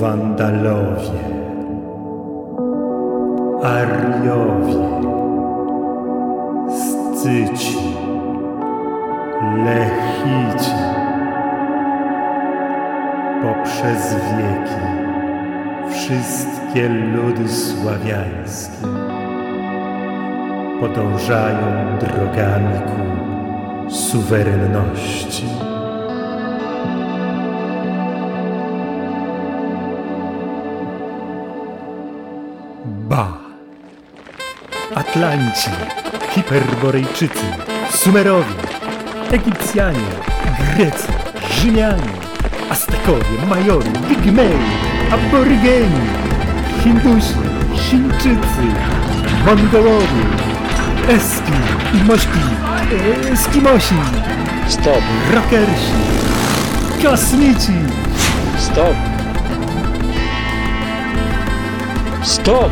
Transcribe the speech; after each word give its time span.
Wandalowie, 0.00 1.20
Ariowie, 3.62 4.74
Scyci, 6.68 7.78
Lechici. 9.64 10.70
Poprzez 13.42 14.14
wieki 14.14 14.80
wszystkie 15.90 16.88
ludy 16.88 17.48
sławiańskie 17.48 18.86
podążają 20.80 21.98
drogami 22.00 22.78
ku 22.78 23.90
suwerenności. 23.94 25.46
Atlanci, 35.00 35.70
Hiperborejczycy, 36.30 37.44
Sumerowie, 37.90 38.54
Egipcjanie, 39.32 40.10
Grecy, 40.76 41.08
Rzymianie, 41.50 42.12
Aztekowie, 42.70 43.46
Majory, 43.48 43.90
Pigmei, 44.08 44.58
Aborygeni, 45.12 46.00
Hindusi, 46.84 47.34
Chińczycy, 47.74 48.64
Mongołowie, 49.46 50.24
Eski, 51.08 51.52
Mośki, 52.06 52.40
Eskimosi, 53.32 53.94
Stop, 54.68 55.02
Rockersi, 55.34 55.92
Kosmici, 57.02 57.72
stop. 58.58 58.94
Stop! 62.22 62.70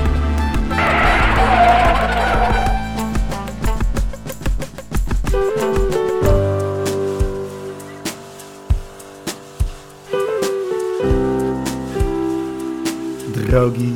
Drogi 13.59 13.93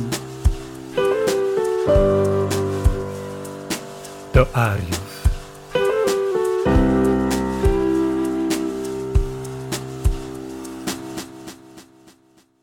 do 4.33 4.55
Ariów. 4.55 5.23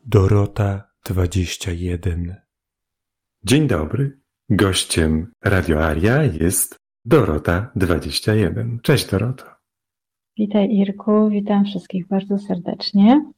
Dorota 0.05 0.91
21 1.05 2.35
Dzień 3.43 3.67
dobry. 3.67 4.19
Gościem 4.49 5.31
Radio 5.43 5.85
Aria 5.85 6.23
jest 6.23 6.79
Dorota 7.05 7.71
21. 7.75 8.79
Cześć 8.83 9.11
Doroto. 9.11 9.45
Witaj 10.37 10.69
Irku, 10.71 11.29
witam 11.29 11.65
wszystkich 11.65 12.07
bardzo 12.07 12.37
serdecznie. 12.37 13.31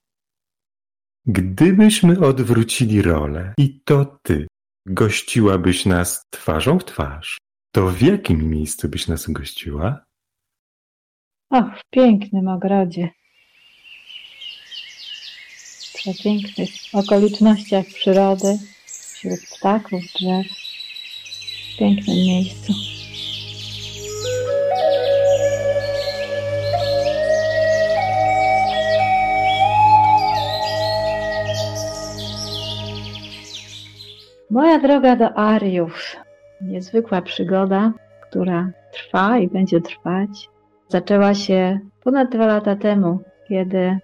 Gdybyśmy 1.25 2.19
odwrócili 2.19 3.01
rolę 3.01 3.53
i 3.57 3.81
to 3.85 4.19
ty 4.23 4.47
gościłabyś 4.85 5.85
nas 5.85 6.25
twarzą 6.29 6.79
w 6.79 6.85
twarz, 6.85 7.37
to 7.75 7.87
w 7.87 8.01
jakim 8.01 8.49
miejscu 8.49 8.89
byś 8.89 9.07
nas 9.07 9.31
gościła? 9.31 10.05
Och, 11.49 11.79
w 11.79 11.81
pięknym 11.89 12.47
ogrodzie. 12.47 13.09
W 15.57 15.93
przepięknych 15.93 16.69
okolicznościach 16.93 17.85
przyrody, 17.85 18.59
wśród 18.85 19.39
ptaków, 19.57 20.01
drzew. 20.03 20.47
W 21.73 21.77
pięknym 21.77 22.15
miejscu. 22.15 22.92
Moja 34.53 34.79
droga 34.79 35.15
do 35.15 35.37
Ariów. 35.37 36.15
Niezwykła 36.61 37.21
przygoda, 37.21 37.93
która 38.21 38.71
trwa 38.91 39.37
i 39.37 39.47
będzie 39.47 39.81
trwać. 39.81 40.49
Zaczęła 40.87 41.33
się 41.33 41.79
ponad 42.03 42.31
dwa 42.31 42.45
lata 42.45 42.75
temu, 42.75 43.19
kiedy 43.47 43.97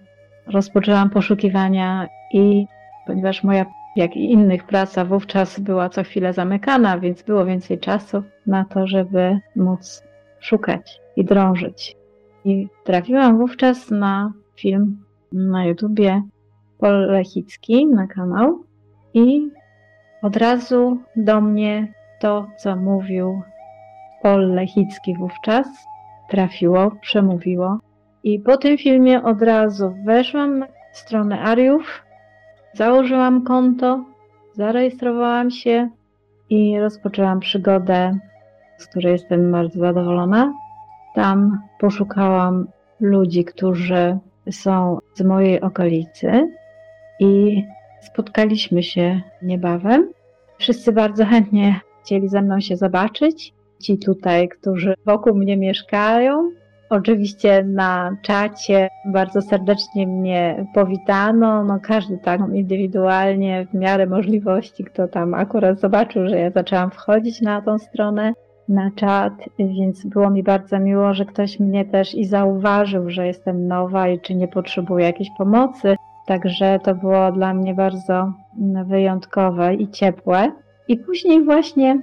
rozpoczęłam 0.46 1.10
poszukiwania 1.10 2.08
i 2.32 2.66
ponieważ 3.06 3.44
moja, 3.44 3.66
jak 3.96 4.16
i 4.16 4.32
innych 4.32 4.64
praca 4.64 5.04
wówczas 5.04 5.60
była 5.60 5.88
co 5.88 6.02
chwilę 6.02 6.32
zamykana, 6.32 6.98
więc 6.98 7.22
było 7.22 7.44
więcej 7.44 7.78
czasu 7.78 8.22
na 8.46 8.64
to, 8.64 8.86
żeby 8.86 9.38
móc 9.56 10.02
szukać 10.40 11.00
i 11.16 11.24
drążyć. 11.24 11.96
I 12.44 12.68
trafiłam 12.84 13.38
wówczas 13.38 13.90
na 13.90 14.32
film 14.56 15.04
na 15.32 15.64
YouTubie 15.64 16.22
Pol 16.78 17.06
Lechicki 17.06 17.86
na 17.86 18.06
kanał 18.06 18.64
i 19.14 19.50
od 20.22 20.36
razu 20.36 20.98
do 21.16 21.40
mnie 21.40 21.92
to, 22.20 22.46
co 22.56 22.76
mówił 22.76 23.42
Paul 24.22 24.54
Lechicki 24.54 25.14
wówczas, 25.16 25.66
trafiło, 26.28 26.90
przemówiło. 27.00 27.78
I 28.22 28.38
po 28.38 28.56
tym 28.56 28.78
filmie 28.78 29.22
od 29.22 29.42
razu 29.42 29.94
weszłam 30.04 30.58
na 30.58 30.66
stronę 30.92 31.40
Ariów, 31.40 32.02
założyłam 32.72 33.44
konto, 33.44 34.04
zarejestrowałam 34.52 35.50
się 35.50 35.88
i 36.50 36.78
rozpoczęłam 36.80 37.40
przygodę, 37.40 38.18
z 38.78 38.86
której 38.86 39.12
jestem 39.12 39.52
bardzo 39.52 39.78
zadowolona. 39.78 40.52
Tam 41.14 41.60
poszukałam 41.78 42.66
ludzi, 43.00 43.44
którzy 43.44 44.18
są 44.50 44.98
z 45.14 45.22
mojej 45.22 45.60
okolicy 45.60 46.50
i 47.20 47.64
Spotkaliśmy 48.00 48.82
się 48.82 49.20
niebawem. 49.42 50.12
Wszyscy 50.58 50.92
bardzo 50.92 51.24
chętnie 51.24 51.80
chcieli 52.02 52.28
ze 52.28 52.42
mną 52.42 52.60
się 52.60 52.76
zobaczyć. 52.76 53.54
Ci 53.82 53.98
tutaj, 53.98 54.48
którzy 54.48 54.94
wokół 55.06 55.34
mnie 55.34 55.56
mieszkają. 55.56 56.50
Oczywiście 56.90 57.64
na 57.64 58.16
czacie 58.22 58.88
bardzo 59.12 59.42
serdecznie 59.42 60.06
mnie 60.06 60.66
powitano. 60.74 61.64
No 61.64 61.78
każdy 61.82 62.18
tak 62.18 62.40
indywidualnie, 62.54 63.66
w 63.70 63.74
miarę 63.74 64.06
możliwości, 64.06 64.84
kto 64.84 65.08
tam 65.08 65.34
akurat 65.34 65.80
zobaczył, 65.80 66.28
że 66.28 66.38
ja 66.38 66.50
zaczęłam 66.50 66.90
wchodzić 66.90 67.40
na 67.40 67.62
tą 67.62 67.78
stronę 67.78 68.32
na 68.68 68.90
czat, 68.96 69.32
więc 69.58 70.06
było 70.06 70.30
mi 70.30 70.42
bardzo 70.42 70.78
miło, 70.78 71.14
że 71.14 71.24
ktoś 71.24 71.60
mnie 71.60 71.84
też 71.84 72.14
i 72.14 72.24
zauważył, 72.24 73.10
że 73.10 73.26
jestem 73.26 73.68
nowa 73.68 74.08
i 74.08 74.20
czy 74.20 74.34
nie 74.34 74.48
potrzebuję 74.48 75.06
jakiejś 75.06 75.28
pomocy. 75.38 75.96
Także 76.30 76.78
to 76.78 76.94
było 76.94 77.32
dla 77.32 77.54
mnie 77.54 77.74
bardzo 77.74 78.32
wyjątkowe 78.84 79.74
i 79.74 79.88
ciepłe. 79.88 80.52
I 80.88 80.96
później 80.96 81.44
właśnie 81.44 82.00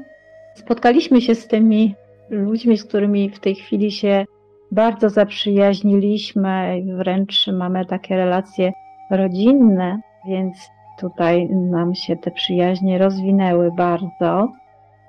spotkaliśmy 0.56 1.22
się 1.22 1.36
z 1.36 1.48
tymi 1.48 1.96
ludźmi, 2.30 2.78
z 2.78 2.86
którymi 2.86 3.30
w 3.30 3.40
tej 3.40 3.56
chwili 3.56 3.92
się 3.92 4.26
bardzo 4.72 5.10
zaprzyjaźniliśmy, 5.10 6.82
wręcz 6.98 7.48
mamy 7.48 7.86
takie 7.86 8.16
relacje 8.16 8.72
rodzinne, 9.12 10.00
więc 10.28 10.70
tutaj 11.00 11.50
nam 11.50 11.96
się 11.96 12.16
te 12.16 12.32
przyjaźnie 12.32 12.98
rozwinęły 12.98 13.72
bardzo. 13.72 14.52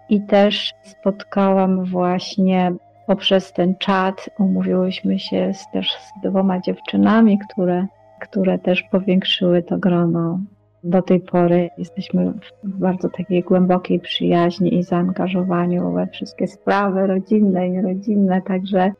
I 0.09 0.23
też 0.23 0.75
spotkałam 0.83 1.85
właśnie 1.85 2.73
poprzez 3.07 3.53
ten 3.53 3.75
czat, 3.77 4.31
umówiłyśmy 4.39 5.19
się 5.19 5.55
z, 5.55 5.71
też 5.71 5.93
z 5.93 6.13
dwoma 6.23 6.61
dziewczynami, 6.61 7.39
które 7.39 7.87
które 8.19 8.59
też 8.59 8.83
powiększyły 8.83 9.63
to 9.63 9.79
grono. 9.79 10.41
Do 10.85 11.03
tej 11.03 11.21
pory 11.21 11.71
jesteśmy 11.79 12.33
w 12.65 12.79
bardzo 12.79 13.09
takiej 13.09 13.43
głębokiej 13.43 14.01
przyjaźni 14.01 14.75
i 14.75 14.83
zaangażowaniu 14.83 15.93
we 15.93 16.07
wszystkie 16.07 16.47
sprawy 16.47 17.07
rodzinne 17.07 17.67
i 17.67 17.71
nierodzinne, 17.71 18.43
także 18.43 18.93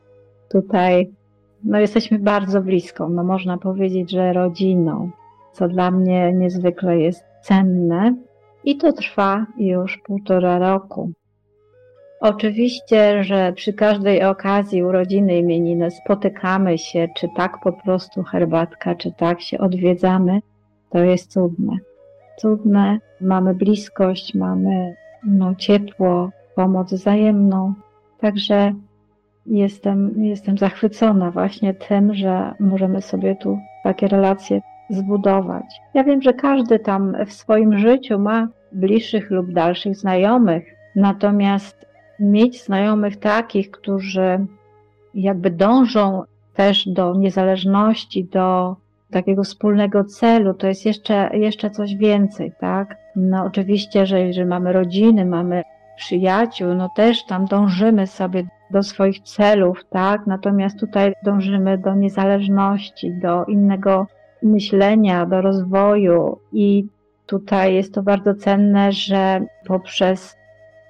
tutaj 0.49 1.11
no, 1.63 1.79
jesteśmy 1.79 2.19
bardzo 2.19 2.61
blisko. 2.61 3.09
No, 3.09 3.23
można 3.23 3.57
powiedzieć, 3.57 4.11
że 4.11 4.33
rodziną, 4.33 5.09
co 5.53 5.67
dla 5.67 5.91
mnie 5.91 6.33
niezwykle 6.33 6.99
jest 6.99 7.23
cenne. 7.41 8.15
I 8.63 8.77
to 8.77 8.93
trwa 8.93 9.45
już 9.57 9.97
półtora 9.97 10.59
roku. 10.59 11.11
Oczywiście, 12.21 13.23
że 13.23 13.53
przy 13.53 13.73
każdej 13.73 14.23
okazji 14.23 14.83
urodziny 14.83 15.37
imieniny 15.37 15.91
spotykamy 15.91 16.77
się, 16.77 17.07
czy 17.15 17.27
tak 17.35 17.57
po 17.63 17.73
prostu 17.73 18.23
herbatka, 18.23 18.95
czy 18.95 19.11
tak 19.11 19.41
się 19.41 19.57
odwiedzamy, 19.57 20.39
to 20.89 20.99
jest 20.99 21.31
cudne. 21.31 21.77
Cudne, 22.37 22.99
mamy 23.21 23.53
bliskość, 23.53 24.35
mamy 24.35 24.95
no, 25.23 25.55
ciepło, 25.55 26.29
pomoc 26.55 26.93
wzajemną. 26.93 27.73
Także 28.19 28.73
jestem, 29.45 30.23
jestem 30.23 30.57
zachwycona 30.57 31.31
właśnie 31.31 31.73
tym, 31.73 32.13
że 32.13 32.53
możemy 32.59 33.01
sobie 33.01 33.35
tu 33.35 33.59
takie 33.83 34.07
relacje 34.07 34.61
zbudować. 34.89 35.65
Ja 35.93 36.03
wiem, 36.03 36.21
że 36.21 36.33
każdy 36.33 36.79
tam 36.79 37.15
w 37.25 37.33
swoim 37.33 37.77
życiu 37.77 38.19
ma 38.19 38.47
bliższych 38.71 39.31
lub 39.31 39.53
dalszych 39.53 39.95
znajomych, 39.95 40.63
natomiast 40.95 41.88
mieć 42.19 42.63
znajomych 42.63 43.17
takich, 43.17 43.71
którzy 43.71 44.45
jakby 45.13 45.49
dążą 45.49 46.23
też 46.53 46.87
do 46.87 47.15
niezależności, 47.15 48.23
do 48.23 48.75
takiego 49.11 49.43
wspólnego 49.43 50.03
celu, 50.03 50.53
to 50.53 50.67
jest 50.67 50.85
jeszcze, 50.85 51.29
jeszcze 51.33 51.69
coś 51.69 51.95
więcej, 51.95 52.51
tak? 52.59 52.97
No 53.15 53.43
oczywiście, 53.43 54.05
że 54.05 54.19
jeżeli 54.19 54.47
mamy 54.47 54.73
rodziny, 54.73 55.25
mamy 55.25 55.63
przyjaciół, 55.97 56.73
no 56.73 56.89
też 56.95 57.25
tam 57.25 57.45
dążymy 57.45 58.07
sobie 58.07 58.43
do 58.71 58.83
swoich 58.83 59.19
celów, 59.19 59.85
tak? 59.89 60.27
Natomiast 60.27 60.79
tutaj 60.79 61.13
dążymy 61.23 61.77
do 61.77 61.95
niezależności, 61.95 63.13
do 63.13 63.45
innego 63.45 64.07
myślenia, 64.43 65.25
do 65.25 65.41
rozwoju 65.41 66.39
i 66.53 66.85
tutaj 67.25 67.75
jest 67.75 67.93
to 67.93 68.03
bardzo 68.03 68.35
cenne, 68.35 68.91
że 68.91 69.41
poprzez 69.67 70.38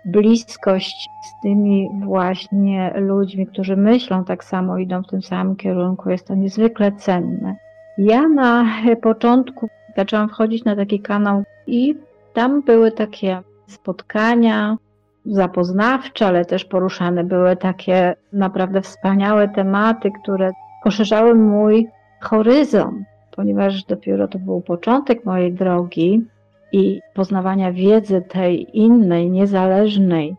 bliskość 0.05 1.09
z 1.23 1.41
tymi 1.41 1.89
właśnie 2.03 2.93
ludźmi, 2.95 3.47
którzy 3.47 3.77
myślą 3.77 4.25
tak 4.25 4.43
samo, 4.43 4.77
idą 4.77 5.03
w 5.03 5.07
tym 5.07 5.21
samym 5.21 5.55
kierunku, 5.55 6.09
jest 6.09 6.27
to 6.27 6.35
niezwykle 6.35 6.91
cenne. 6.91 7.55
Ja 7.97 8.27
na 8.27 8.65
początku 9.01 9.69
zaczęłam 9.97 10.29
wchodzić 10.29 10.63
na 10.63 10.75
taki 10.75 10.99
kanał 10.99 11.43
i 11.67 11.95
tam 12.33 12.61
były 12.61 12.91
takie 12.91 13.41
spotkania 13.67 14.77
zapoznawcze, 15.25 16.27
ale 16.27 16.45
też 16.45 16.65
poruszane 16.65 17.23
były 17.23 17.55
takie 17.55 18.15
naprawdę 18.33 18.81
wspaniałe 18.81 19.49
tematy, 19.49 20.11
które 20.23 20.51
poszerzały 20.83 21.35
mój 21.35 21.87
horyzont, 22.21 23.07
ponieważ 23.35 23.83
dopiero 23.83 24.27
to 24.27 24.39
był 24.39 24.61
początek 24.61 25.25
mojej 25.25 25.53
drogi 25.53 26.25
i 26.71 27.01
poznawania 27.13 27.71
wiedzy 27.71 28.21
tej 28.21 28.77
innej, 28.79 29.31
niezależnej, 29.31 30.35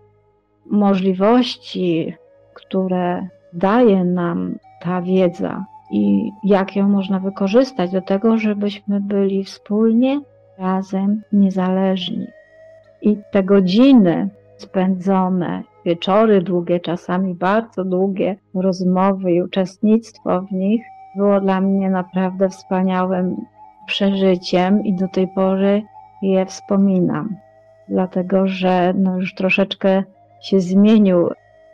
możliwości, 0.66 2.14
które 2.54 3.28
daje 3.52 4.04
nam 4.04 4.58
ta 4.82 5.02
wiedza 5.02 5.64
i 5.90 6.30
jak 6.44 6.76
ją 6.76 6.88
można 6.88 7.20
wykorzystać 7.20 7.92
do 7.92 8.00
tego, 8.00 8.36
żebyśmy 8.36 9.00
byli 9.00 9.44
wspólnie, 9.44 10.20
razem, 10.58 11.22
niezależni. 11.32 12.26
I 13.02 13.16
te 13.32 13.42
godziny 13.42 14.28
spędzone, 14.56 15.62
wieczory 15.84 16.42
długie, 16.42 16.80
czasami 16.80 17.34
bardzo 17.34 17.84
długie, 17.84 18.36
rozmowy 18.54 19.32
i 19.32 19.42
uczestnictwo 19.42 20.42
w 20.42 20.52
nich 20.52 20.82
było 21.16 21.40
dla 21.40 21.60
mnie 21.60 21.90
naprawdę 21.90 22.48
wspaniałym 22.48 23.36
przeżyciem 23.86 24.84
i 24.84 24.94
do 24.94 25.08
tej 25.08 25.28
pory 25.28 25.82
je 26.22 26.46
wspominam, 26.46 27.36
dlatego 27.88 28.46
że 28.46 28.94
no 28.96 29.16
już 29.16 29.34
troszeczkę 29.34 30.02
się 30.40 30.60
zmienił, 30.60 31.30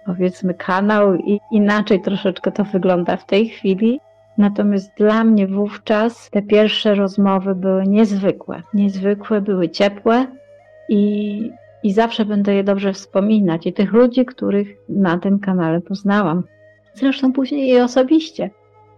powiedzmy, 0.07 0.55
kanał 0.55 1.15
i 1.15 1.41
inaczej 1.51 2.01
troszeczkę 2.01 2.53
to 2.53 2.65
wygląda 2.65 3.17
w 3.17 3.27
tej 3.27 3.49
chwili. 3.49 4.01
Natomiast 4.39 4.97
dla 4.97 5.25
mnie 5.25 5.47
wówczas 5.47 6.31
te 6.31 6.43
pierwsze 6.43 6.95
rozmowy 6.95 7.55
były 7.55 7.87
niezwykłe. 7.87 8.63
Niezwykłe, 8.75 9.41
były 9.41 9.69
ciepłe 9.69 10.27
i, 10.89 11.51
i 11.83 11.93
zawsze 11.93 12.25
będę 12.25 12.55
je 12.55 12.65
dobrze 12.65 12.93
wspominać. 12.93 13.67
I 13.67 13.73
tych 13.73 13.93
ludzi, 13.93 14.25
których 14.25 14.69
na 14.89 15.19
tym 15.19 15.39
kanale 15.39 15.81
poznałam. 15.81 16.43
Zresztą 16.95 17.33
później 17.33 17.69
i 17.69 17.81
osobiście. 17.81 18.51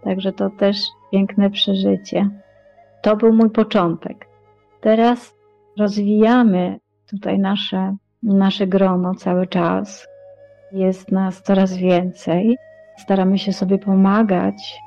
Także 0.03 0.31
to 0.31 0.49
też 0.49 0.77
piękne 1.11 1.49
przeżycie. 1.49 2.29
To 3.01 3.15
był 3.15 3.33
mój 3.33 3.49
początek. 3.49 4.27
Teraz 4.81 5.38
rozwijamy 5.79 6.79
tutaj 7.09 7.39
nasze, 7.39 7.95
nasze 8.23 8.67
grono 8.67 9.15
cały 9.15 9.47
czas. 9.47 10.07
Jest 10.71 11.11
nas 11.11 11.41
coraz 11.41 11.77
więcej. 11.77 12.57
Staramy 12.97 13.37
się 13.37 13.53
sobie 13.53 13.77
pomagać, 13.77 14.79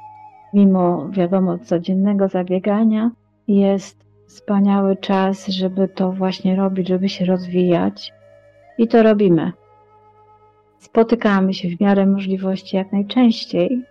mimo 0.54 1.08
wiadomo 1.08 1.58
codziennego 1.58 2.28
zabiegania. 2.28 3.10
Jest 3.48 4.04
wspaniały 4.26 4.96
czas, 4.96 5.46
żeby 5.48 5.88
to 5.88 6.12
właśnie 6.12 6.56
robić, 6.56 6.88
żeby 6.88 7.08
się 7.08 7.24
rozwijać. 7.24 8.12
I 8.78 8.88
to 8.88 9.02
robimy. 9.02 9.52
Spotykamy 10.78 11.54
się 11.54 11.68
w 11.68 11.80
miarę 11.80 12.06
możliwości 12.06 12.76
jak 12.76 12.92
najczęściej, 12.92 13.82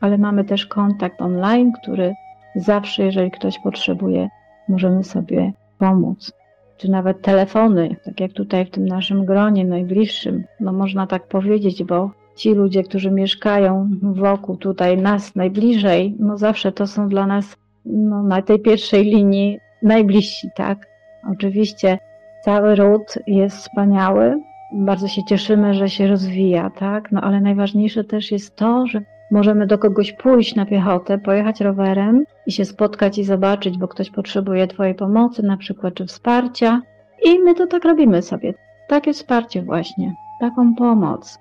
ale 0.00 0.18
mamy 0.18 0.44
też 0.44 0.66
kontakt 0.66 1.22
online, 1.22 1.72
który 1.82 2.14
zawsze, 2.56 3.02
jeżeli 3.02 3.30
ktoś 3.30 3.58
potrzebuje, 3.58 4.28
możemy 4.68 5.04
sobie 5.04 5.52
pomóc 5.78 6.39
czy 6.80 6.90
nawet 6.90 7.22
telefony, 7.22 7.96
tak 8.04 8.20
jak 8.20 8.32
tutaj 8.32 8.66
w 8.66 8.70
tym 8.70 8.86
naszym 8.86 9.24
gronie 9.24 9.64
najbliższym, 9.64 10.44
no 10.60 10.72
można 10.72 11.06
tak 11.06 11.26
powiedzieć, 11.28 11.84
bo 11.84 12.10
ci 12.36 12.54
ludzie, 12.54 12.82
którzy 12.82 13.10
mieszkają 13.10 13.90
wokół 14.02 14.56
tutaj 14.56 14.98
nas 14.98 15.34
najbliżej, 15.36 16.16
no 16.18 16.38
zawsze 16.38 16.72
to 16.72 16.86
są 16.86 17.08
dla 17.08 17.26
nas 17.26 17.56
no, 17.84 18.22
na 18.22 18.42
tej 18.42 18.58
pierwszej 18.58 19.04
linii 19.04 19.58
najbliżsi, 19.82 20.48
tak? 20.56 20.86
Oczywiście 21.32 21.98
cały 22.44 22.74
ród 22.74 23.14
jest 23.26 23.56
wspaniały, 23.56 24.40
bardzo 24.72 25.08
się 25.08 25.24
cieszymy, 25.24 25.74
że 25.74 25.88
się 25.88 26.06
rozwija, 26.06 26.70
tak? 26.70 27.12
No 27.12 27.20
ale 27.20 27.40
najważniejsze 27.40 28.04
też 28.04 28.32
jest 28.32 28.56
to, 28.56 28.86
że 28.86 29.00
możemy 29.30 29.66
do 29.66 29.78
kogoś 29.78 30.12
pójść 30.12 30.54
na 30.54 30.66
piechotę, 30.66 31.18
pojechać 31.18 31.60
rowerem 31.60 32.24
i 32.46 32.52
się 32.52 32.64
spotkać 32.64 33.18
i 33.18 33.24
zobaczyć, 33.24 33.78
bo 33.78 33.88
ktoś 33.88 34.10
potrzebuje 34.10 34.66
Twojej 34.66 34.94
pomocy, 34.94 35.42
na 35.42 35.56
przykład, 35.56 35.94
czy 35.94 36.06
wsparcia. 36.06 36.82
I 37.24 37.38
my 37.38 37.54
to 37.54 37.66
tak 37.66 37.84
robimy 37.84 38.22
sobie. 38.22 38.54
Takie 38.88 39.12
wsparcie 39.12 39.62
właśnie, 39.62 40.14
taką 40.40 40.74
pomoc. 40.74 41.38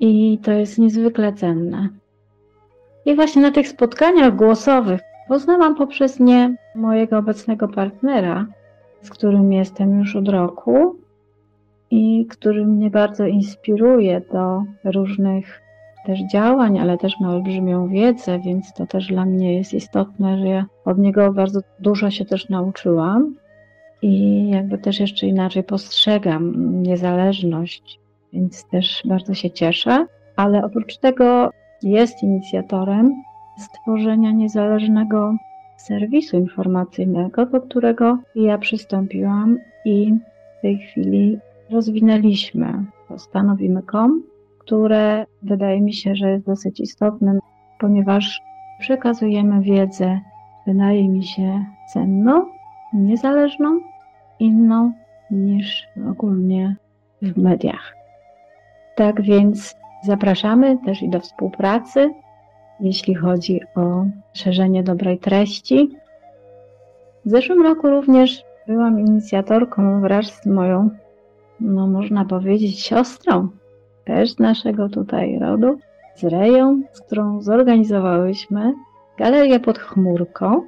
I 0.00 0.38
to 0.42 0.52
jest 0.52 0.78
niezwykle 0.78 1.32
cenne. 1.32 1.88
I 3.06 3.14
właśnie 3.14 3.42
na 3.42 3.50
tych 3.50 3.68
spotkaniach 3.68 4.36
głosowych 4.36 5.00
poznałam 5.28 5.74
poprzez 5.74 6.20
nie 6.20 6.56
mojego 6.74 7.18
obecnego 7.18 7.68
partnera, 7.68 8.46
z 9.02 9.10
którym 9.10 9.52
jestem 9.52 9.98
już 9.98 10.16
od 10.16 10.28
roku 10.28 10.96
i 11.90 12.26
który 12.30 12.66
mnie 12.66 12.90
bardzo 12.90 13.26
inspiruje 13.26 14.22
do 14.32 14.62
różnych 14.84 15.62
też 16.06 16.20
działań, 16.32 16.78
ale 16.78 16.98
też 16.98 17.20
ma 17.20 17.30
olbrzymią 17.30 17.88
wiedzę, 17.88 18.38
więc 18.38 18.72
to 18.72 18.86
też 18.86 19.06
dla 19.06 19.24
mnie 19.24 19.56
jest 19.56 19.74
istotne, 19.74 20.38
że 20.38 20.46
ja 20.46 20.66
od 20.84 20.98
niego 20.98 21.32
bardzo 21.32 21.60
dużo 21.80 22.10
się 22.10 22.24
też 22.24 22.48
nauczyłam 22.48 23.34
i 24.02 24.48
jakby 24.48 24.78
też 24.78 25.00
jeszcze 25.00 25.26
inaczej 25.26 25.64
postrzegam 25.64 26.54
niezależność, 26.82 28.00
więc 28.32 28.68
też 28.68 29.02
bardzo 29.04 29.34
się 29.34 29.50
cieszę. 29.50 30.06
Ale 30.36 30.64
oprócz 30.64 30.98
tego 30.98 31.50
jest 31.82 32.22
inicjatorem 32.22 33.22
stworzenia 33.58 34.32
niezależnego 34.32 35.34
serwisu 35.76 36.36
informacyjnego, 36.36 37.46
do 37.46 37.60
którego 37.60 38.18
ja 38.34 38.58
przystąpiłam 38.58 39.58
i 39.84 40.14
w 40.58 40.62
tej 40.62 40.78
chwili 40.78 41.38
rozwinęliśmy. 41.70 42.84
Stanowimy.com 43.16 44.31
które 44.64 45.26
wydaje 45.42 45.80
mi 45.80 45.92
się, 45.92 46.14
że 46.14 46.30
jest 46.30 46.46
dosyć 46.46 46.80
istotnym, 46.80 47.38
ponieważ 47.78 48.40
przekazujemy 48.78 49.60
wiedzę, 49.60 50.20
wydaje 50.66 51.08
mi 51.08 51.24
się, 51.24 51.64
cenną, 51.92 52.46
niezależną, 52.92 53.80
inną 54.38 54.92
niż 55.30 55.86
ogólnie 56.10 56.76
w 57.22 57.36
mediach. 57.36 57.96
Tak 58.96 59.22
więc 59.22 59.76
zapraszamy 60.04 60.78
też 60.84 61.02
i 61.02 61.08
do 61.08 61.20
współpracy, 61.20 62.10
jeśli 62.80 63.14
chodzi 63.14 63.60
o 63.76 64.04
szerzenie 64.32 64.82
dobrej 64.82 65.18
treści. 65.18 65.96
W 67.24 67.30
zeszłym 67.30 67.62
roku 67.62 67.90
również 67.90 68.44
byłam 68.66 69.00
inicjatorką 69.00 70.00
wraz 70.00 70.26
z 70.26 70.46
moją, 70.46 70.90
no 71.60 71.86
można 71.86 72.24
powiedzieć, 72.24 72.80
siostrą 72.80 73.48
też 74.04 74.32
z 74.32 74.38
naszego 74.38 74.88
tutaj 74.88 75.38
rodu, 75.38 75.78
z 76.14 76.24
Reją, 76.24 76.82
z 76.92 77.00
którą 77.00 77.42
zorganizowałyśmy 77.42 78.74
galerię 79.18 79.60
pod 79.60 79.78
chmurką. 79.78 80.62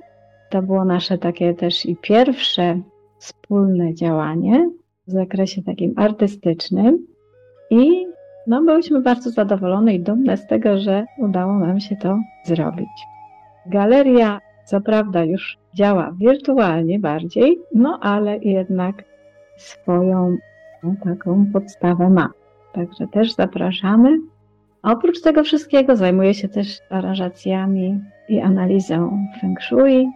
To 0.51 0.63
było 0.63 0.85
nasze 0.85 1.19
takie 1.19 1.55
też 1.55 1.87
i 1.87 1.97
pierwsze 1.97 2.81
wspólne 3.19 3.95
działanie 3.95 4.71
w 5.07 5.11
zakresie 5.11 5.63
takim 5.63 5.95
artystycznym 5.97 7.07
i 7.71 8.07
no, 8.47 8.63
byliśmy 8.63 9.01
bardzo 9.01 9.31
zadowolone 9.31 9.95
i 9.95 10.01
dumne 10.01 10.37
z 10.37 10.47
tego, 10.47 10.79
że 10.79 11.05
udało 11.19 11.59
nam 11.59 11.81
się 11.81 11.97
to 11.97 12.19
zrobić. 12.45 12.89
Galeria 13.67 14.41
co 14.65 14.81
prawda 14.81 15.25
już 15.25 15.59
działa 15.75 16.13
wirtualnie 16.13 16.99
bardziej, 16.99 17.59
no 17.75 17.99
ale 18.03 18.39
jednak 18.39 19.05
swoją 19.57 20.37
no, 20.83 20.95
taką 21.05 21.47
podstawę 21.53 22.11
ma. 22.11 22.31
Także 22.75 23.07
też 23.07 23.35
zapraszamy. 23.35 24.19
Oprócz 24.83 25.21
tego 25.21 25.45
wszystkiego 25.45 25.97
zajmuję 25.97 26.35
się 26.35 26.49
też 26.49 26.79
aranżacjami 26.91 28.01
i 28.29 28.41
analizą 28.41 29.19
feng 29.41 29.63
shui. 29.63 30.11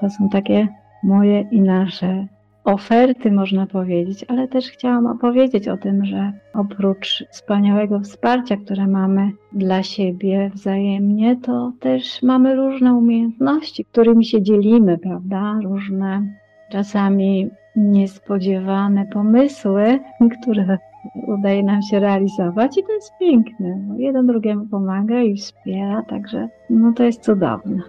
To 0.00 0.10
są 0.10 0.28
takie 0.28 0.68
moje 1.02 1.40
i 1.40 1.60
nasze 1.60 2.26
oferty, 2.64 3.32
można 3.32 3.66
powiedzieć, 3.66 4.24
ale 4.28 4.48
też 4.48 4.70
chciałam 4.70 5.06
opowiedzieć 5.06 5.68
o 5.68 5.76
tym, 5.76 6.04
że 6.04 6.32
oprócz 6.54 7.24
wspaniałego 7.30 8.00
wsparcia, 8.00 8.56
które 8.56 8.86
mamy 8.86 9.30
dla 9.52 9.82
siebie 9.82 10.50
wzajemnie, 10.54 11.36
to 11.36 11.72
też 11.80 12.22
mamy 12.22 12.54
różne 12.54 12.94
umiejętności, 12.94 13.84
którymi 13.84 14.24
się 14.24 14.42
dzielimy, 14.42 14.98
prawda? 14.98 15.58
Różne 15.62 16.22
czasami 16.70 17.50
niespodziewane 17.76 19.06
pomysły, 19.06 19.98
które 20.40 20.78
udaje 21.26 21.62
nam 21.62 21.82
się 21.82 22.00
realizować 22.00 22.78
i 22.78 22.82
to 22.82 22.92
jest 22.92 23.12
piękne. 23.20 23.82
No, 23.88 23.98
jeden 23.98 24.26
drugiemu 24.26 24.66
pomaga 24.66 25.22
i 25.22 25.36
wspiera, 25.36 26.02
także 26.02 26.48
no 26.70 26.92
to 26.92 27.04
jest 27.04 27.22
cudowne. 27.22 27.82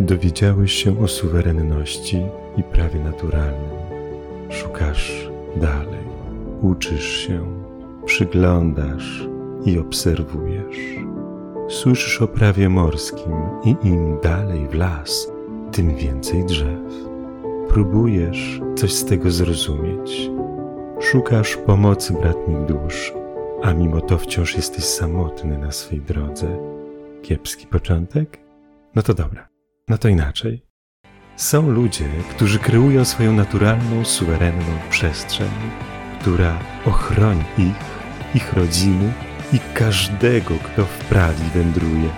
Dowiedziałeś 0.00 0.72
się 0.72 1.00
o 1.00 1.08
suwerenności 1.08 2.22
i 2.56 2.62
prawie 2.62 3.00
naturalnym. 3.00 3.70
Szukasz 4.50 5.30
dalej, 5.56 6.04
uczysz 6.62 7.08
się, 7.08 7.40
przyglądasz 8.04 9.28
i 9.64 9.78
obserwujesz. 9.78 10.98
Słyszysz 11.68 12.22
o 12.22 12.28
prawie 12.28 12.68
morskim 12.68 13.32
i 13.64 13.88
im 13.88 14.18
dalej 14.22 14.68
w 14.68 14.74
las, 14.74 15.32
tym 15.72 15.94
więcej 15.94 16.44
drzew. 16.44 17.13
Próbujesz 17.74 18.60
coś 18.76 18.92
z 18.92 19.04
tego 19.04 19.30
zrozumieć. 19.30 20.30
Szukasz 21.00 21.56
pomocy 21.56 22.12
bratnich 22.12 22.64
dusz, 22.64 23.12
a 23.62 23.72
mimo 23.72 24.00
to 24.00 24.18
wciąż 24.18 24.56
jesteś 24.56 24.84
samotny 24.84 25.58
na 25.58 25.72
swej 25.72 26.00
drodze. 26.00 26.58
Kiepski 27.22 27.66
początek? 27.66 28.38
No 28.94 29.02
to 29.02 29.14
dobra. 29.14 29.48
No 29.88 29.98
to 29.98 30.08
inaczej. 30.08 30.62
Są 31.36 31.70
ludzie, 31.70 32.04
którzy 32.30 32.58
kreują 32.58 33.04
swoją 33.04 33.32
naturalną, 33.32 34.04
suwerenną 34.04 34.78
przestrzeń, 34.90 35.50
która 36.20 36.58
ochroni 36.86 37.44
ich, 37.58 38.04
ich 38.34 38.52
rodziny 38.52 39.12
i 39.52 39.58
każdego, 39.74 40.54
kto 40.64 40.84
w 40.84 40.98
prali 40.98 41.44
wędruje. 41.54 42.08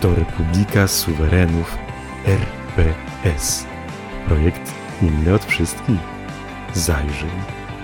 To 0.00 0.14
Republika 0.14 0.86
Suwerenów 0.88 1.78
RPS. 2.26 3.66
Projekt 4.26 4.81
inny 5.02 5.34
od 5.34 5.44
wszystkich. 5.44 6.00
Zajrzyj. 6.74 7.30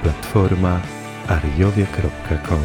Platforma 0.03 0.81
ariowie.com 1.29 2.63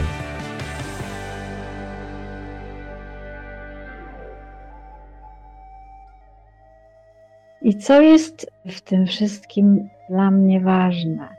I 7.62 7.77
co 7.77 8.01
jest 8.01 8.51
w 8.65 8.81
tym 8.81 9.05
wszystkim 9.05 9.89
dla 10.10 10.31
mnie 10.31 10.62
ważne? 10.62 11.29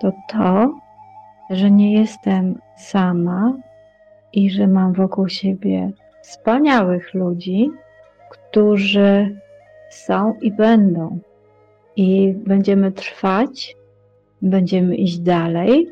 To 0.00 0.12
to, 0.28 0.74
że 1.50 1.70
nie 1.70 1.92
jestem 1.92 2.58
sama 2.76 3.52
i 4.32 4.50
że 4.50 4.66
mam 4.66 4.92
wokół 4.92 5.28
siebie 5.28 5.90
wspaniałych 6.22 7.14
ludzi, 7.14 7.70
którzy 8.30 9.40
są 9.90 10.34
i 10.40 10.52
będą. 10.52 11.18
I 11.96 12.34
będziemy 12.46 12.92
trwać, 12.92 13.76
będziemy 14.42 14.96
iść 14.96 15.18
dalej, 15.18 15.88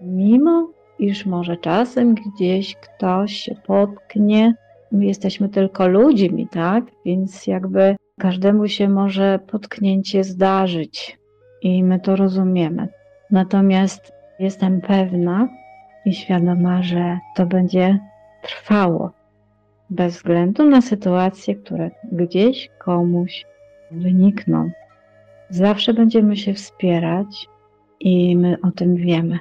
mimo 0.00 0.68
iż 0.98 1.26
może 1.26 1.56
czasem 1.56 2.14
gdzieś 2.14 2.76
ktoś 2.76 3.32
się 3.32 3.54
potknie. 3.66 4.54
My 4.92 5.06
jesteśmy 5.06 5.48
tylko 5.48 5.88
ludźmi, 5.88 6.48
tak? 6.52 6.84
Więc 7.04 7.46
jakby 7.46 7.96
Każdemu 8.20 8.68
się 8.68 8.88
może 8.88 9.38
potknięcie 9.38 10.24
zdarzyć 10.24 11.18
i 11.62 11.84
my 11.84 12.00
to 12.00 12.16
rozumiemy. 12.16 12.88
Natomiast 13.30 14.12
jestem 14.38 14.80
pewna 14.80 15.48
i 16.04 16.14
świadoma, 16.14 16.82
że 16.82 17.18
to 17.36 17.46
będzie 17.46 17.98
trwało, 18.42 19.10
bez 19.90 20.14
względu 20.14 20.70
na 20.70 20.80
sytuacje, 20.80 21.54
które 21.54 21.90
gdzieś 22.12 22.70
komuś 22.78 23.44
wynikną. 23.90 24.70
Zawsze 25.50 25.94
będziemy 25.94 26.36
się 26.36 26.54
wspierać 26.54 27.48
i 28.00 28.36
my 28.36 28.56
o 28.62 28.70
tym 28.70 28.96
wiemy. 28.96 29.38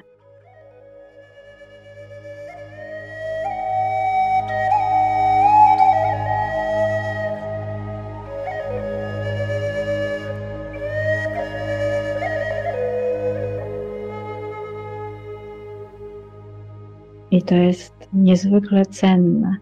I 17.32 17.42
to 17.42 17.56
jest 17.56 17.94
niezwykle 18.14 18.86
cenne. 18.86 19.56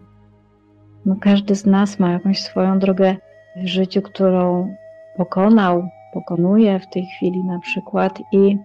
No, 1.06 1.16
każdy 1.20 1.54
z 1.54 1.66
nas 1.66 1.98
ma 1.98 2.12
jakąś 2.12 2.40
swoją 2.42 2.78
drogę 2.78 3.16
w 3.56 3.66
życiu, 3.66 4.02
którą 4.02 4.74
pokonał, 5.16 5.88
pokonuje 6.14 6.78
w 6.78 6.88
tej 6.88 7.06
chwili 7.06 7.44
na 7.44 7.58
przykład 7.58 8.22
i, 8.32 8.58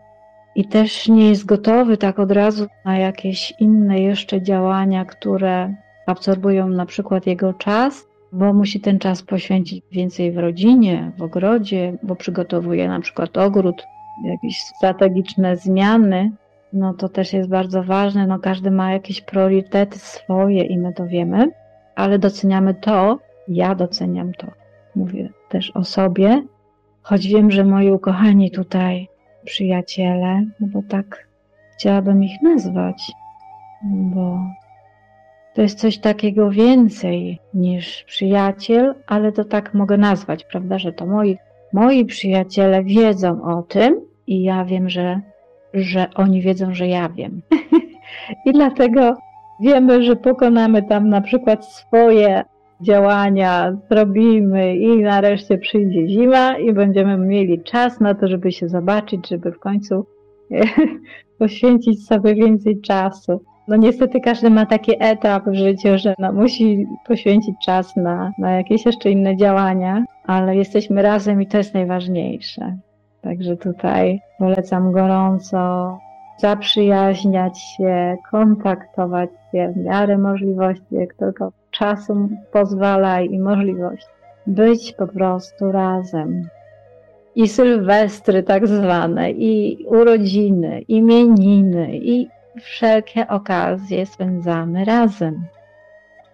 i 0.56 0.65
też 0.65 1.08
nie 1.08 1.29
jest 1.29 1.46
gotowy 1.46 1.98
tak 1.98 2.20
od 2.20 2.32
razu 2.32 2.68
na 2.86 2.98
jakieś 2.98 3.53
inne 3.60 4.00
jeszcze 4.00 4.41
działania, 4.41 5.06
które 5.06 5.75
absorbują 6.08 6.68
na 6.68 6.86
przykład 6.86 7.27
jego 7.27 7.53
czas, 7.53 8.06
bo 8.32 8.53
musi 8.53 8.79
ten 8.79 9.00
czas 9.00 9.24
poświęcić 9.24 9.84
więcej 9.91 10.32
w 10.32 10.38
rodzinie, 10.38 11.12
w 11.18 11.22
ogrodzie, 11.22 11.98
bo 12.03 12.15
przygotowuje 12.15 12.88
na 12.88 13.00
przykład 13.00 13.38
ogród, 13.38 13.84
jakieś 14.25 14.60
strategiczne 14.62 15.58
zmiany, 15.58 16.32
no 16.74 16.94
to 16.94 17.10
też 17.10 17.34
jest 17.34 17.50
bardzo 17.50 17.84
ważne. 17.84 18.27
No 18.27 18.39
każdy 18.39 18.72
ma 18.72 18.91
jakieś 18.91 19.22
priorytety 19.22 20.00
swoje 20.00 20.63
i 20.63 20.77
my 20.77 20.94
to 20.94 21.08
wiemy, 21.08 21.51
ale 21.96 22.20
doceniamy 22.20 22.74
to, 22.74 23.20
ja 23.48 23.75
doceniam 23.75 24.34
to. 24.34 24.48
Mówię 24.96 25.29
też 25.50 25.72
o 25.72 25.84
sobie, 25.84 26.44
choć 27.09 27.27
wiem, 27.27 27.51
że 27.51 27.63
moi 27.63 27.91
ukochani 27.91 28.51
tutaj 28.51 29.07
przyjaciele, 29.45 30.45
no 30.59 30.67
bo 30.67 30.81
tak 30.89 31.27
chciałabym 31.73 32.23
ich 32.23 32.41
nazwać, 32.41 33.11
bo 33.83 34.39
to 35.53 35.61
jest 35.61 35.79
coś 35.79 35.97
takiego 35.97 36.49
więcej 36.49 37.39
niż 37.53 38.03
przyjaciel, 38.03 38.95
ale 39.07 39.31
to 39.31 39.45
tak 39.45 39.73
mogę 39.73 39.97
nazwać, 39.97 40.43
prawda, 40.43 40.79
że 40.79 40.93
to 40.93 41.05
moi, 41.05 41.37
moi 41.73 42.05
przyjaciele 42.05 42.83
wiedzą 42.83 43.43
o 43.43 43.61
tym 43.61 44.01
i 44.27 44.43
ja 44.43 44.65
wiem, 44.65 44.89
że 44.89 45.21
że 45.73 46.07
oni 46.15 46.41
wiedzą, 46.41 46.73
że 46.73 46.87
ja 46.87 47.09
wiem. 47.09 47.41
I 48.45 48.51
dlatego 48.53 49.17
wiemy, 49.61 50.03
że 50.03 50.15
pokonamy 50.15 50.83
tam 50.83 51.09
na 51.09 51.21
przykład 51.21 51.65
swoje 51.65 52.43
działania, 52.81 53.77
zrobimy 53.91 54.75
i 54.75 55.01
nareszcie 55.01 55.57
przyjdzie 55.57 56.07
zima 56.07 56.57
i 56.57 56.74
będziemy 56.74 57.17
mieli 57.17 57.63
czas 57.63 58.00
na 58.00 58.13
to, 58.13 58.27
żeby 58.27 58.51
się 58.51 58.69
zobaczyć, 58.69 59.29
żeby 59.29 59.51
w 59.51 59.59
końcu 59.59 60.05
poświęcić 61.39 62.05
sobie 62.05 62.36
więcej 62.36 62.81
czasu. 62.81 63.41
No 63.67 63.75
niestety 63.75 64.19
każdy 64.19 64.50
ma 64.50 64.65
taki 64.65 64.91
etap 65.00 65.45
w 65.45 65.53
życiu, 65.53 65.89
że 65.95 66.13
no, 66.19 66.33
musi 66.33 66.86
poświęcić 67.07 67.55
czas 67.65 67.95
na, 67.95 68.31
na 68.39 68.51
jakieś 68.51 68.86
jeszcze 68.86 69.12
inne 69.12 69.38
działania, 69.38 70.05
ale 70.25 70.55
jesteśmy 70.55 71.01
razem 71.01 71.41
i 71.41 71.48
to 71.48 71.57
jest 71.57 71.74
najważniejsze. 71.74 72.77
Także 73.21 73.57
tutaj 73.57 74.19
polecam 74.39 74.91
gorąco 74.91 75.98
zaprzyjaźniać 76.38 77.59
się, 77.62 78.15
kontaktować 78.31 79.29
się 79.51 79.74
w 79.75 79.77
miarę 79.77 80.17
możliwości, 80.17 80.86
jak 80.95 81.13
tylko 81.13 81.51
czasu 81.79 82.29
pozwala 82.51 83.21
i 83.21 83.39
możliwość. 83.39 84.07
Być 84.48 84.93
po 84.93 85.07
prostu 85.07 85.71
razem. 85.71 86.48
I 87.36 87.48
sylwestry 87.48 88.43
tak 88.43 88.67
zwane, 88.67 89.31
i 89.31 89.86
urodziny, 89.86 90.81
imieniny, 90.81 91.98
i 91.98 92.27
wszelkie 92.62 93.27
okazje 93.27 94.05
spędzamy 94.05 94.86
razem. 94.86 95.45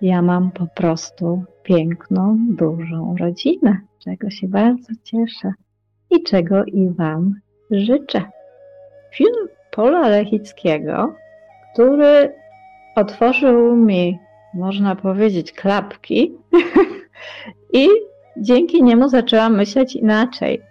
Ja 0.02 0.22
mam 0.22 0.52
po 0.52 0.68
prostu 0.75 1.44
piękną, 1.64 2.38
dużą 2.50 3.16
rodzinę, 3.20 3.78
czego 4.00 4.30
się 4.30 4.48
bardzo 4.48 4.94
cieszę 5.04 5.54
i 6.12 6.24
czego 6.24 6.66
i 6.66 6.90
Wam 6.90 7.36
życzę. 7.72 8.22
Film 9.14 9.48
Pola 9.72 10.10
Lechickiego, 10.10 11.16
który 11.74 12.34
otworzył 12.96 13.75
mi, 13.75 14.20
można 14.56 14.96
powiedzieć, 14.96 15.52
klapki 15.52 16.34
i 17.74 17.88
dzięki 18.38 18.84
niemu 18.84 19.10
zaczęłam 19.10 19.56
myśleć 19.56 19.96
inaczej 19.96 20.62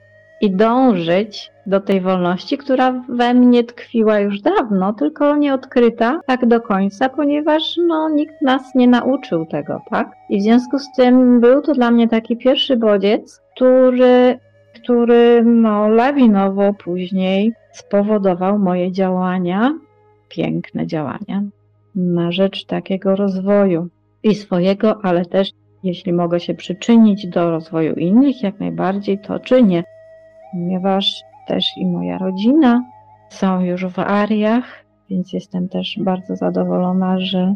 i 0.40 0.50
dążyć 0.50 1.52
do 1.66 1.80
tej 1.80 2.00
wolności, 2.00 2.58
która 2.58 3.04
we 3.08 3.34
mnie 3.34 3.64
tkwiła 3.64 4.18
już 4.18 4.40
dawno, 4.40 4.92
tylko 4.92 5.36
nie 5.36 5.54
odkryta 5.54 6.20
tak 6.26 6.46
do 6.46 6.60
końca, 6.60 7.08
ponieważ 7.08 7.76
no, 7.86 8.08
nikt 8.08 8.42
nas 8.42 8.74
nie 8.74 8.88
nauczył 8.88 9.46
tego, 9.46 9.80
tak? 9.90 10.10
I 10.30 10.38
w 10.38 10.42
związku 10.42 10.78
z 10.78 10.92
tym 10.96 11.40
był 11.40 11.62
to 11.62 11.72
dla 11.72 11.90
mnie 11.90 12.08
taki 12.08 12.36
pierwszy 12.36 12.76
bodziec, 12.76 13.40
który, 13.54 14.38
który 14.74 15.42
no, 15.44 15.88
lawinowo 15.88 16.74
później 16.74 17.52
spowodował 17.72 18.58
moje 18.58 18.92
działania, 18.92 19.78
piękne 20.28 20.86
działania 20.86 21.42
na 21.94 22.32
rzecz 22.32 22.64
takiego 22.64 23.16
rozwoju 23.16 23.88
i 24.22 24.34
swojego, 24.34 25.00
ale 25.02 25.24
też 25.24 25.50
jeśli 25.82 26.12
mogę 26.12 26.40
się 26.40 26.54
przyczynić 26.54 27.26
do 27.26 27.50
rozwoju 27.50 27.94
innych, 27.94 28.42
jak 28.42 28.60
najbardziej 28.60 29.18
to 29.18 29.38
czynię, 29.38 29.84
ponieważ 30.52 31.22
też 31.46 31.66
i 31.76 31.86
moja 31.86 32.18
rodzina 32.18 32.84
są 33.28 33.60
już 33.60 33.86
w 33.86 33.98
Ariach, 33.98 34.84
więc 35.10 35.32
jestem 35.32 35.68
też 35.68 35.98
bardzo 36.00 36.36
zadowolona, 36.36 37.20
że, 37.20 37.54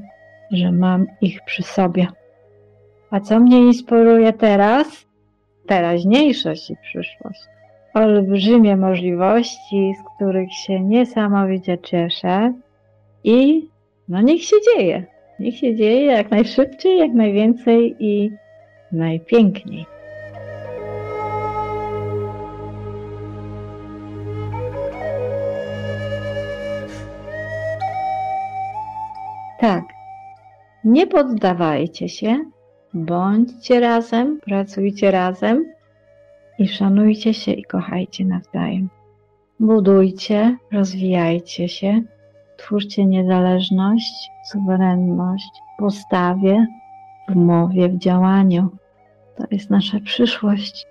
że 0.50 0.72
mam 0.72 1.06
ich 1.20 1.44
przy 1.44 1.62
sobie. 1.62 2.06
A 3.10 3.20
co 3.20 3.40
mnie 3.40 3.58
inspiruje 3.58 4.32
teraz? 4.32 5.06
Teraźniejszość 5.66 6.70
i 6.70 6.76
przyszłość. 6.76 7.40
Olbrzymie 7.94 8.76
możliwości, 8.76 9.92
z 10.00 10.14
których 10.14 10.54
się 10.54 10.80
niesamowicie 10.80 11.78
cieszę 11.78 12.52
i 13.24 13.68
no 14.08 14.20
niech 14.20 14.44
się 14.44 14.56
dzieje. 14.60 15.04
Niech 15.40 15.56
się 15.56 15.76
dzieje 15.76 16.04
jak 16.04 16.30
najszybciej, 16.30 16.98
jak 16.98 17.12
najwięcej 17.12 17.96
i 17.98 18.30
najpiękniej. 18.92 19.86
Tak, 29.60 29.84
nie 30.84 31.06
poddawajcie 31.06 32.08
się, 32.08 32.44
bądźcie 32.94 33.80
razem, 33.80 34.40
pracujcie 34.40 35.10
razem 35.10 35.64
i 36.58 36.68
szanujcie 36.68 37.34
się 37.34 37.52
i 37.52 37.64
kochajcie 37.64 38.24
nawzajem. 38.24 38.88
Budujcie, 39.60 40.56
rozwijajcie 40.72 41.68
się, 41.68 42.02
twórzcie 42.58 43.06
niezależność, 43.06 44.30
suwerenność 44.44 45.62
w 45.74 45.78
postawie, 45.78 46.66
w 47.28 47.34
mowie, 47.34 47.88
w 47.88 47.98
działaniu. 47.98 48.68
To 49.36 49.44
jest 49.50 49.70
nasza 49.70 50.00
przyszłość 50.00 50.86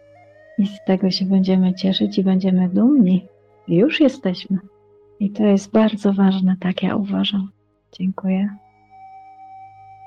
i 0.57 0.67
z 0.67 0.83
tego 0.87 1.11
się 1.11 1.25
będziemy 1.25 1.73
cieszyć 1.73 2.17
i 2.17 2.23
będziemy 2.23 2.69
dumni. 2.69 3.25
Już 3.67 3.99
jesteśmy. 3.99 4.57
I 5.19 5.29
to 5.29 5.43
jest 5.43 5.71
bardzo 5.71 6.13
ważne, 6.13 6.55
tak 6.59 6.83
ja 6.83 6.95
uważam. 6.95 7.49
Dziękuję. 7.99 8.49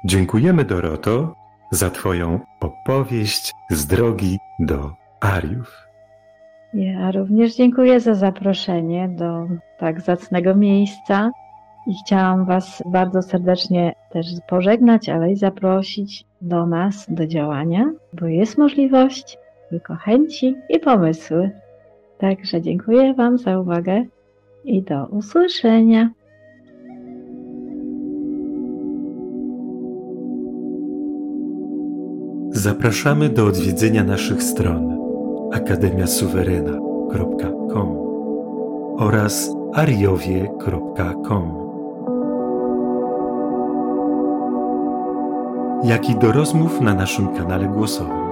Dziękujemy, 0.05 0.65
Doroto, 0.65 1.35
za 1.71 1.91
Twoją 1.91 2.41
opowieść 2.61 3.53
z 3.71 3.87
drogi 3.87 4.39
do 4.59 4.91
Ariów. 5.21 5.91
Ja 6.75 7.13
również 7.13 7.57
dziękuję 7.57 8.01
za 8.01 8.15
zaproszenie 8.15 9.09
do 9.09 9.47
tak 9.79 10.01
zacnego 10.01 10.55
miejsca 10.55 11.31
i 11.87 11.95
chciałam 12.05 12.45
Was 12.45 12.83
bardzo 12.87 13.23
serdecznie 13.23 13.95
też 14.11 14.27
pożegnać, 14.49 15.09
ale 15.09 15.33
i 15.33 15.37
zaprosić 15.37 16.25
do 16.41 16.67
nas, 16.67 17.07
do 17.09 17.27
działania, 17.27 17.93
bo 18.21 18.27
jest 18.27 18.59
możliwość, 18.59 19.39
tylko 19.71 19.95
chęci 19.95 20.57
i 20.69 20.79
pomysły. 20.79 21.51
Także 22.19 22.61
dziękuję 22.61 23.15
Wam 23.15 23.39
za 23.39 23.61
uwagę 23.61 24.05
i 24.65 24.83
do 24.83 25.07
usłyszenia. 25.07 26.11
Zapraszamy 32.51 33.29
do 33.29 33.47
odwiedzenia 33.47 34.05
naszych 34.05 34.43
stron 34.43 35.01
akademiasuwerena.com 35.53 37.97
oraz 38.99 39.51
ariowie.com. 39.75 41.60
Jak 45.85 46.09
i 46.09 46.15
do 46.15 46.33
rozmów 46.33 46.81
na 46.81 46.95
naszym 46.95 47.37
kanale 47.37 47.67
głosowym. 47.67 48.31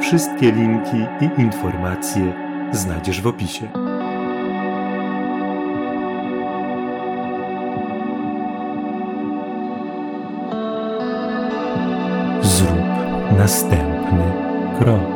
Wszystkie 0.00 0.52
linki 0.52 0.96
i 1.20 1.40
informacje 1.40 2.32
znajdziesz 2.72 3.20
w 3.20 3.26
opisie. 3.26 3.68
Zrób 12.42 12.78
następny 13.38 14.32
krok. 14.78 15.11